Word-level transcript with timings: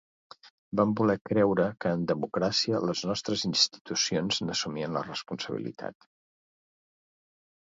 Vam 0.79 0.93
voler 1.01 1.15
creure 1.29 1.65
que 1.85 1.91
en 1.97 2.05
democràcia 2.11 2.79
‘les 2.91 3.03
nostres 3.09 3.45
institucions’ 3.49 4.41
n’assumien 4.47 4.97
la 4.99 5.05
responsabilitat. 5.11 6.11